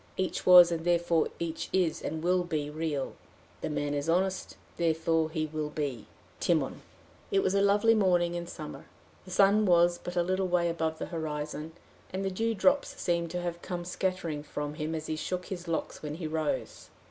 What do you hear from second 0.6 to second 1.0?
and